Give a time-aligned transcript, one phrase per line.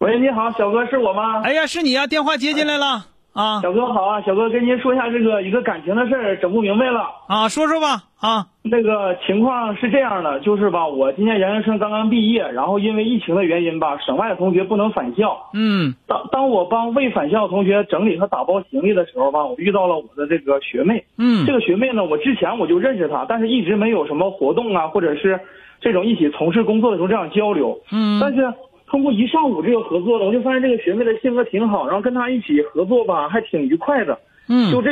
[0.00, 1.42] 喂，你好，小哥是我吗？
[1.42, 3.60] 哎呀，是你啊，电话接进来了啊。
[3.60, 8.46] 小哥好啊，小哥跟您说一下这个一个感情的事儿，整不明白了啊，说说吧啊。
[8.62, 15.50] 那个情况是这样的，就是吧，我今年研究生刚刚毕业，然后因为疫情的原因吧，省外的同学不能返校。
[15.52, 15.96] 嗯。
[16.06, 21.04] 当当我帮未返校同学整理和打包行李的时候吧，我遇到了我的这个学妹。
[21.16, 21.44] 嗯。
[21.44, 25.40] 这个学妹呢，我之前我就认识她，但是一直没有什么活动啊，或者是
[25.80, 27.80] 这种一起从事工作的时候这样交流。
[27.90, 28.20] 嗯。
[28.20, 28.54] 但是。
[28.90, 34.18] 通过一上午这个合作呢，我就发现这个学妹的性格挺好，然后跟她一起合作吧，还挺愉快的。
[34.48, 34.90] 嗯，就这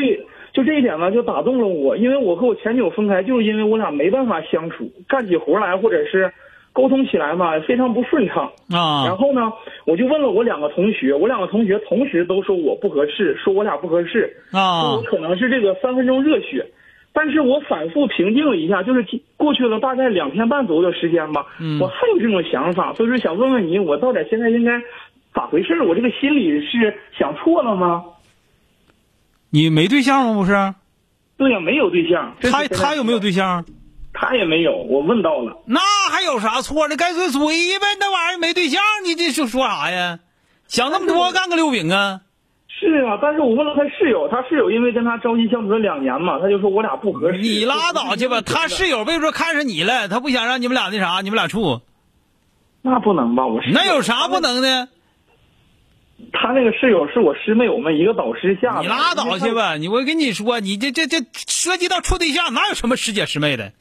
[0.53, 1.97] 就这一点呢，就打动了我。
[1.97, 6.31] 因为我和我前女友分开，就是因为我俩没办法相处，干起活来或者是
[6.75, 9.07] 沟通起来嘛，非常不顺畅啊。
[9.07, 9.51] 然后呢，
[9.87, 14.93] 我就问了我两个同学，我两个同学同时都说我不合适，说我俩不合适啊。
[14.93, 16.67] 我可能是这个三分钟热血。
[17.19, 19.03] 但是我反复平静了一下，就是
[19.39, 21.47] 过去了大概两天半左右的时间吧，
[21.81, 24.73] 我还有这种想法，所以说想问问你，我到底现在应该
[25.35, 25.81] 咋回事？
[25.81, 28.05] 我这个心里是想错了吗？
[29.49, 30.35] 你没对象吗？
[30.35, 30.53] 不是？
[31.39, 32.37] 对呀，没有对象。
[32.43, 33.65] 他他有没有对象？
[34.13, 34.77] 他也没有。
[34.77, 35.57] 我问到了。
[35.67, 36.99] 那还有啥错的？
[36.99, 37.41] 该追追
[37.79, 40.19] 呗，那玩意儿没对象，你这说说啥呀？
[40.69, 42.21] 想那么多干个六饼啊？
[42.79, 47.39] 是啊，但是我问了他室友，他室友因为跟他朝夕相处了两年嘛，他就说我俩不合适。
[47.39, 51.81] 你拉倒去吧，他室友为说看上你了，他不想让你们俩那啥，你们俩处。
[52.83, 53.47] 那不能吧？
[53.47, 54.89] 我那有啥不能的？
[56.33, 58.83] 他那个室友是我师妹，我们一个导师下的。
[58.83, 63.73] 你拉倒去吧，你我跟你说，你这这这涉及到处对象，哪有什么师姐师妹的？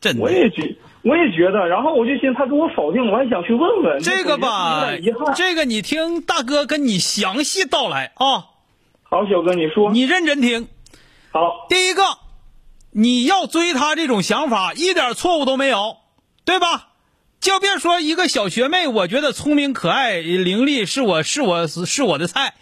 [0.00, 0.22] 真的。
[0.22, 0.76] 我也觉。
[1.04, 4.88] 我也觉得，然后我就寻思他给我否定，我还想去问问这个吧。
[5.36, 8.46] 这个你听大哥跟你详细道来啊。
[9.02, 9.92] 好，小哥你说。
[9.92, 10.66] 你认真听。
[11.30, 12.02] 好，第一个，
[12.90, 15.98] 你要追他这种想法一点错误都没有，
[16.46, 16.88] 对吧？
[17.38, 22.54] 就别说一个小学妹，我觉得聪明可爱伶俐是我是我是我的菜。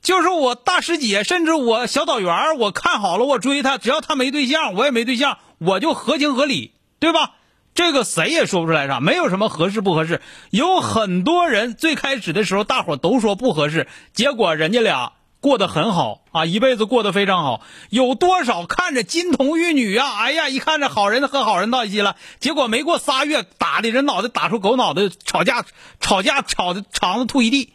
[0.00, 7.32] 就是我大师姐，甚至我小导员，我看好了，我追她，只要她没对象，我也没对象，我就合情合理，对吧？
[7.74, 10.20] 这个谁也说不出来啥，没有什么合适不合适。
[10.50, 17.62] 有很多人最开始的时候，大伙都说不合适，结果人家俩过得很好啊，一辈子过得非常好。
[17.88, 20.18] 有多少看着金童玉女啊？
[20.18, 25.64] 哎呀，一看着好人和好人到一起了，结果没过仨月，打的人脑袋打出狗脑袋，吵架
[25.98, 27.72] 吵架吵的肠子吐一地。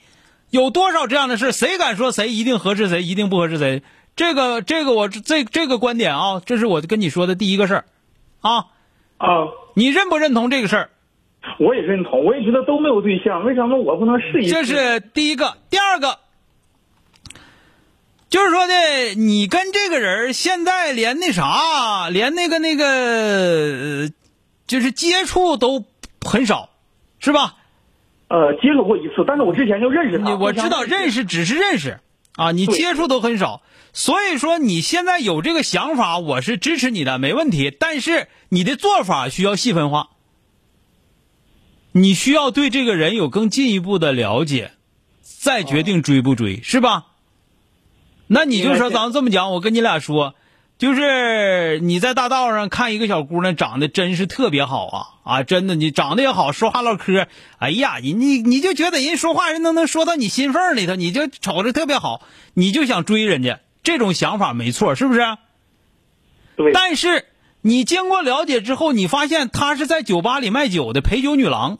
[0.52, 1.52] 有多少这样的事？
[1.52, 3.58] 谁敢说谁一定合适，谁一定不合适？
[3.58, 3.82] 谁？
[4.16, 7.86] 这个这个我这这个观点啊，这是我跟你说的第一个事儿，
[8.42, 8.68] 啊。
[9.18, 10.90] 啊，你认不认同这个事儿？
[11.60, 14.54] 我也认同，我也觉得都没有对象，为什么我不能试一试？
[14.54, 16.20] 这是第一个，第二个，
[18.30, 18.74] 就是说呢，
[19.16, 24.10] 你跟这个人现在连那啥，连那个那个，
[24.68, 25.86] 就是接触都
[26.22, 26.70] 很少，
[27.20, 27.56] 是吧？
[28.28, 30.36] 呃，接触过一次，但是我之前就认识他。
[30.36, 31.98] 我知道认识只是认识，
[32.38, 33.62] 啊，你接触都很少。
[33.92, 37.76] 所以说你现在有这个想法，我是支持你的，没问题。
[37.78, 40.10] 但是你的做法需要细分化，
[41.92, 44.72] 你需要对这个人有更进一步的了解，
[45.22, 47.08] 再决定追不追，是吧？
[48.28, 50.36] 那你就说，咱们这么讲，我跟你俩说，
[50.78, 55.44] 就是你在大道上看一个小姑娘，长得真是特别好啊啊！
[55.44, 57.28] 真的，你长得也好，说话唠嗑，
[57.58, 62.22] 哎呀，你你你就觉得人说话人都能说到你心缝里头，你就瞅着特别好，
[62.54, 63.60] 你就想追人家。
[63.82, 65.22] 这种想法没错，是不是？
[66.56, 66.72] 对。
[66.74, 67.26] 但是
[67.62, 71.80] 你经过了解之后，你发现她是在酒吧里卖酒的陪酒女郎，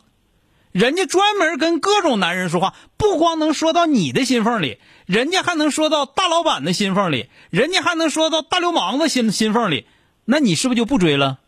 [0.78, 9.88] 人家专门跟各种男人说话，不光能说到你的心缝里，人家还能说到大老板的心缝里，人家还能说到大流氓的心心缝里，
[10.24, 11.40] 那你是不是就不追了？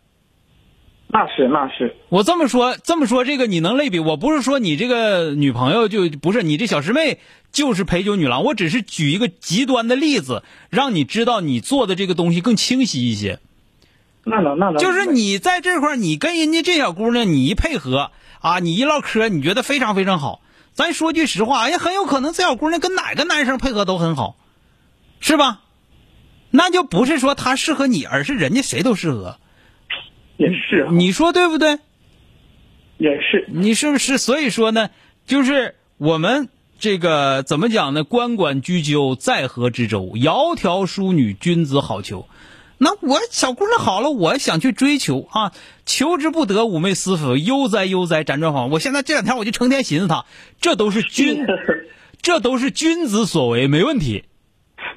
[1.09, 3.99] 那是那是，我这么说这么说，这个你能类比？
[3.99, 7.19] 我不是说你这个女朋友就不是你这小师妹
[7.51, 13.37] 就是陪酒女郎，我只是举一个极端的例子，让你知道你做的这个东西更清晰一些。
[14.23, 18.09] 那能那能，就是你在这块你跟人家这小姑娘，你一配合
[18.39, 20.41] 啊，你一唠嗑，你觉得非常非常好。
[20.73, 24.37] 咱说句实话，也很有可能这小姑娘跟哪个男生配合都很好，
[25.19, 25.61] 是吧？
[26.51, 29.37] 那就不是说她适合你，而是人家谁都适合。
[30.37, 31.79] 也是，你说对不对？
[32.97, 34.17] 也是，你是不是？
[34.17, 34.89] 所以说呢，
[35.25, 36.49] 就是我们
[36.79, 38.03] 这个怎么讲呢？
[38.03, 40.01] 关关雎鸠，在河之洲。
[40.15, 42.25] 窈窕淑女，君子好逑。
[42.81, 45.51] 那我小姑娘好了，我想去追求啊，
[45.85, 48.73] 求之不得，寤寐思服，悠哉悠哉，辗转反复。
[48.73, 50.23] 我现在这两天我就成天寻思她，
[50.61, 51.45] 这都是君，
[52.21, 54.23] 这都是君子所为，没问题。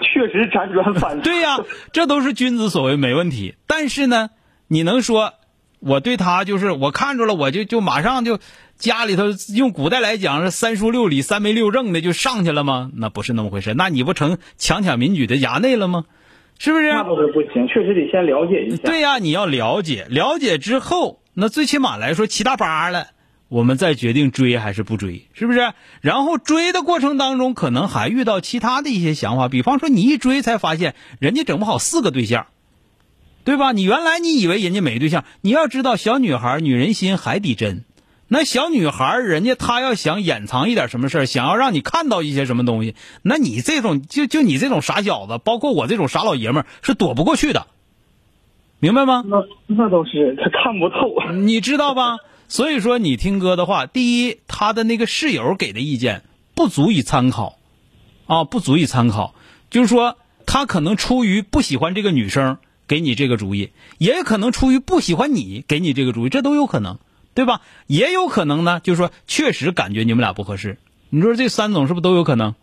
[0.01, 1.23] 确实辗转反复。
[1.23, 1.59] 对呀，
[1.93, 3.57] 这都是君子所为，没问题。
[3.67, 4.31] 但是呢，
[4.69, 5.35] 你能说
[5.81, 8.39] 我对他就是我看着了，我就就马上就
[8.77, 9.25] 家里头
[9.57, 12.93] 用古代来讲是三书六礼、三媒六证的就上去了吗？
[12.95, 13.75] 那不是那么回事。
[13.75, 16.05] 那你不成强抢民女的衙内了吗？
[16.59, 16.91] 是不是？
[16.91, 18.83] 那倒是不行，确实得先了解一下。
[18.85, 23.09] 对呀，你要了解，了解之后，那最起码来说七大八了，
[23.49, 25.73] 我们再决定追还是不追，是不是？
[26.01, 32.47] 然后追的过程当中，可能还遇到其他的一些想法，比方说你一追才发现人家整不好四个对象，
[33.45, 33.73] 对吧？
[33.73, 37.85] 你原来你以为人家没对象，你要知道小女孩女人心海底针。
[38.35, 47.67] 那小女孩人家她要想掩藏一点什么事儿，想要让你看到一些什么东西，那你这种就就你这种傻小子，包括我这种傻老爷们儿，是躲不过去的，
[48.79, 49.23] 明白吗？
[49.27, 51.15] 那那倒是，他看不透。
[51.45, 52.21] 你知道吧？
[52.49, 56.23] 所以说，你听哥的话，第一，他的那个室友给的意见
[56.55, 57.59] 不足以参考，
[58.27, 59.35] 啊，不足以参考。
[59.69, 62.57] 就是说，他可能出于不喜欢这个女生
[62.89, 66.99] 给你这个主意，也可能出于不喜欢你给你这个主意，这都有可能。
[67.35, 67.61] 对吧？
[67.87, 70.79] 也有可能呢，就是说，确实感觉你们俩不合适。
[71.09, 72.55] 你说这三种是不是都有可能？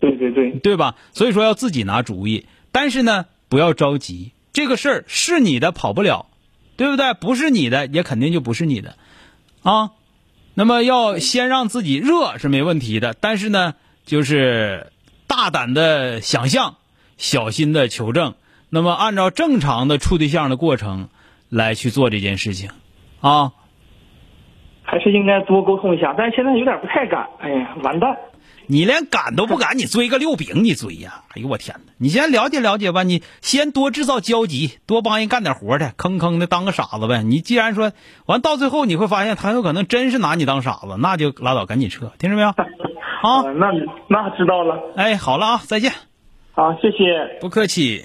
[0.00, 0.94] 对对对，对吧？
[1.12, 4.32] 所以说要自己拿主意，但是呢，不要着急。
[4.52, 6.26] 这个事儿是你的，跑不了，
[6.76, 7.14] 对不对？
[7.14, 8.96] 不是你的，也肯定就不是你的，
[9.62, 9.92] 啊。
[10.54, 13.74] 那么要先让自己热是没问题的，但是呢，
[14.04, 14.92] 就是
[15.26, 16.76] 大胆的想象，
[17.18, 18.34] 小心的求证。
[18.68, 21.08] 那么按照正常的处对象的过程
[21.48, 22.70] 来去做这件事情，
[23.20, 23.52] 啊。
[24.86, 27.26] 还是应该多沟通一下，但是现在有点不太敢。
[27.40, 28.16] 哎呀，完蛋！
[28.68, 31.22] 你连敢都不敢，你追个六饼，你追呀？
[31.34, 31.92] 哎呦我天哪！
[31.98, 37.22] 你先了解了解吧，你先多制造交集，多帮人干点活的，坑坑的当个傻子呗。
[37.22, 37.92] 你既然说
[38.26, 42.52] 完到最后你会发现他有可能真是拿你当傻子，那就拉倒，赶紧撤，听着没有？
[43.22, 43.70] 好，那
[44.08, 44.92] 那知道了。
[44.96, 45.92] 哎，好了啊，再见。
[46.54, 47.38] 好，谢谢。
[47.40, 48.04] 不客气。